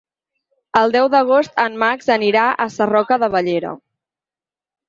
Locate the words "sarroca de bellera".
2.79-3.75